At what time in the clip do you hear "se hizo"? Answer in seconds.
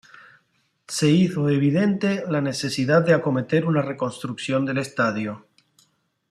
0.87-1.47